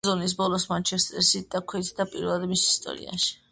სეზონის 0.07 0.31
ბოლოს 0.37 0.63
„მანჩესტერ 0.71 1.27
სიტი“ 1.27 1.43
დაქვეითდა 1.57 2.09
პირველად 2.17 2.51
მის 2.55 2.67
ისტორიაში. 2.73 3.33